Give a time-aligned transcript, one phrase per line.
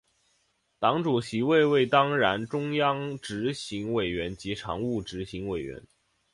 [0.79, 5.83] 党主席为为当然中央执行委员及常务执行委员。